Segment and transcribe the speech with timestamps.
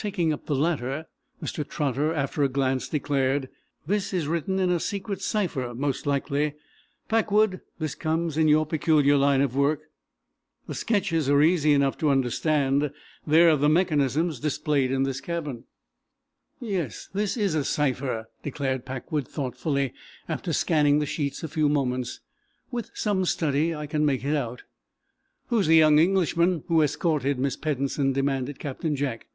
[0.00, 1.08] Taking up the latter,
[1.42, 1.62] Mr.
[1.68, 3.50] Trotter, after a glance declared:
[3.86, 6.54] "This is written in a secret cipher, most likely.
[7.10, 9.90] Packwood, this comes in your peculiar line of work.
[10.66, 12.90] The sketches are easy enough to understand.
[13.26, 15.64] They are of the mechanisms displayed in this cabin."
[16.60, 19.92] "Yes, this is a cipher," declared Packwood, thoughtfully,
[20.30, 22.20] after scanning the sheets a few moments.
[22.70, 24.62] "With some study I can make it out."
[25.48, 29.26] "Who's the young Englishman who escorted Miss Peddensen?" demanded Captain Jack.